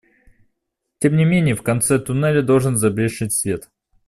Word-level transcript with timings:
Тем 0.97 1.15
не 1.15 1.25
менее 1.25 1.53
в 1.53 1.61
конце 1.61 1.99
туннеля 1.99 2.41
должен 2.41 2.75
забрезжить 2.75 3.33
свет. 3.33 3.69